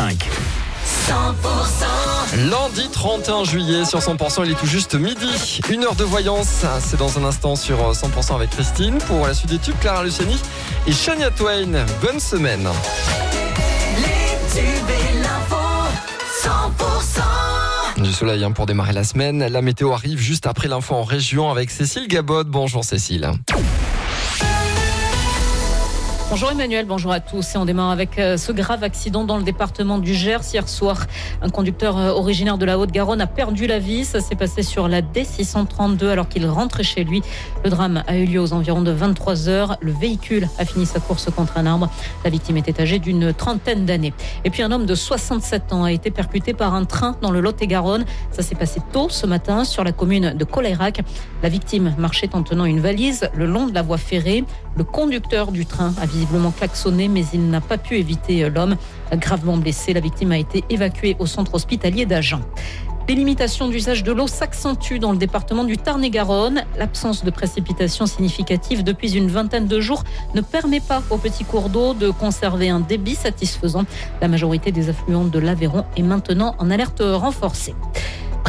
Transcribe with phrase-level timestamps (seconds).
[0.00, 0.16] 100%
[2.48, 5.60] Lundi 31 juillet sur 100%, il est tout juste midi.
[5.70, 8.96] Une heure de voyance, c'est dans un instant sur 100% avec Christine.
[9.06, 10.40] Pour la suite des tubes, Clara Luciani
[10.86, 11.84] et Shania Twain.
[12.00, 12.66] Bonne semaine.
[13.98, 15.56] Les tubes et l'info
[17.98, 19.46] 100% Du soleil hein, pour démarrer la semaine.
[19.46, 22.44] La météo arrive juste après l'info en région avec Cécile Gabot.
[22.44, 23.30] Bonjour Cécile.
[26.30, 27.56] Bonjour Emmanuel, bonjour à tous.
[27.56, 31.08] Et on démarre avec euh, ce grave accident dans le département du Gers hier soir.
[31.42, 34.04] Un conducteur euh, originaire de la Haute-Garonne a perdu la vie.
[34.04, 37.20] Ça s'est passé sur la D632 alors qu'il rentrait chez lui.
[37.64, 39.76] Le drame a eu lieu aux environs de 23 heures.
[39.80, 41.90] Le véhicule a fini sa course contre un arbre.
[42.22, 44.14] La victime était âgée d'une trentaine d'années.
[44.44, 47.40] Et puis un homme de 67 ans a été percuté par un train dans le
[47.40, 48.04] Lot-et-Garonne.
[48.30, 51.00] Ça s'est passé tôt ce matin sur la commune de Colérac.
[51.42, 54.44] La victime marchait en tenant une valise le long de la voie ferrée.
[54.76, 58.76] Le conducteur du train a visiblement klaxonné, mais il n'a pas pu éviter euh, l'homme.
[59.12, 62.40] Gravement blessé, la victime a été évacuée au centre hospitalier d'Agen.
[63.10, 66.62] Les limitations d'usage de l'eau s'accentuent dans le département du Tarn-et-Garonne.
[66.78, 70.04] L'absence de précipitations significatives depuis une vingtaine de jours
[70.36, 73.84] ne permet pas aux petits cours d'eau de conserver un débit satisfaisant.
[74.20, 77.74] La majorité des affluents de l'Aveyron est maintenant en alerte renforcée.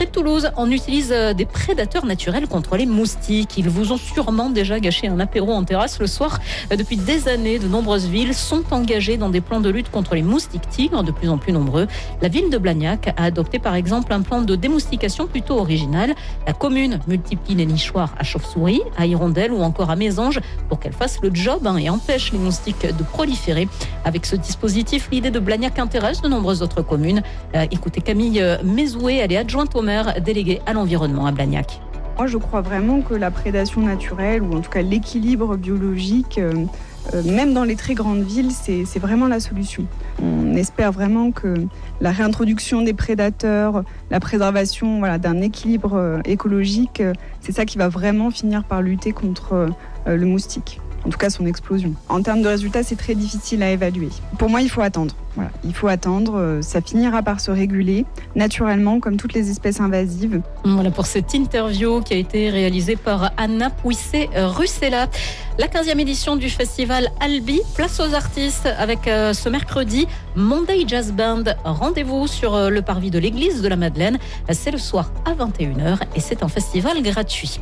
[0.00, 3.58] Près de Toulouse, on utilise euh, des prédateurs naturels contre les moustiques.
[3.58, 6.38] Ils vous ont sûrement déjà gâché un apéro en terrasse le soir.
[6.72, 10.14] Euh, Depuis des années, de nombreuses villes sont engagées dans des plans de lutte contre
[10.14, 11.86] les moustiques tigres, de plus en plus nombreux.
[12.22, 16.14] La ville de Blagnac a adopté par exemple un plan de démoustication plutôt original.
[16.46, 20.94] La commune multiplie les nichoirs à chauve-souris, à hirondelles ou encore à mésanges pour qu'elles
[20.94, 23.68] fassent le job hein, et empêchent les moustiques de proliférer.
[24.06, 27.20] Avec ce dispositif, l'idée de Blagnac intéresse de nombreuses autres communes.
[27.54, 29.89] Euh, écoutez Camille Mézoué, elle est adjointe au maire
[30.20, 31.80] déléguée à l'environnement à Blagnac.
[32.20, 36.66] Moi, je crois vraiment que la prédation naturelle, ou en tout cas l'équilibre biologique, euh,
[37.14, 39.86] euh, même dans les très grandes villes, c'est vraiment la solution.
[40.22, 41.54] On espère vraiment que
[42.02, 47.02] la réintroduction des prédateurs, la préservation d'un équilibre euh, écologique,
[47.40, 49.70] c'est ça qui va vraiment finir par lutter contre
[50.06, 50.78] le moustique.
[51.06, 51.94] En tout cas, son explosion.
[52.10, 54.10] En termes de résultats, c'est très difficile à évaluer.
[54.38, 55.14] Pour moi, il faut attendre.
[55.64, 56.34] Il faut attendre.
[56.36, 60.40] euh, Ça finira par se réguler naturellement, comme toutes les espèces invasives.
[60.64, 65.08] Voilà pour cette interview qui a été réalisée par Anna Pouissé-Russella.
[65.58, 71.12] La 15e édition du festival Albi, place aux artistes avec euh, ce mercredi Monday Jazz
[71.12, 71.44] Band.
[71.64, 74.18] Rendez-vous sur euh, le parvis de l'église de la Madeleine.
[74.50, 77.60] C'est le soir à 21h et c'est un festival gratuit.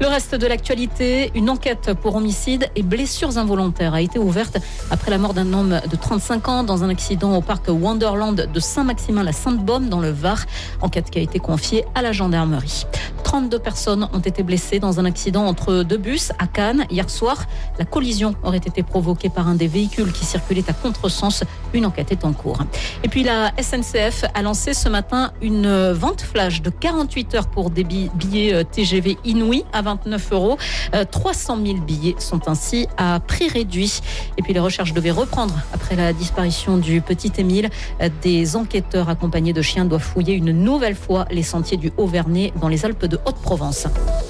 [0.00, 4.58] Le reste de l'actualité, une enquête pour homicide et blessures involontaires a été ouverte
[4.90, 8.60] après la mort d'un homme de 35 ans dans un accident au parc Wonderland de
[8.60, 10.38] Saint-Maximin-la-Sainte-Baume dans le Var.
[10.80, 12.86] Enquête qui a été confiée à la gendarmerie.
[13.30, 17.44] 32 personnes ont été blessées dans un accident entre deux bus à Cannes hier soir.
[17.78, 21.44] La collision aurait été provoquée par un des véhicules qui circulait à contresens.
[21.72, 22.58] Une enquête est en cours.
[23.04, 27.70] Et puis la SNCF a lancé ce matin une vente flash de 48 heures pour
[27.70, 30.58] des bi- billets euh, TGV inouïs à 29 euros.
[30.96, 34.00] Euh, 300 000 billets sont ainsi à prix réduit.
[34.38, 37.70] Et puis les recherches devaient reprendre après la disparition du petit Émile.
[38.02, 42.52] Euh, Des enquêteurs accompagnés de chiens doivent fouiller une nouvelle fois les sentiers du Haut-Vernay
[42.60, 44.29] dans les Alpes de Haute-Provence.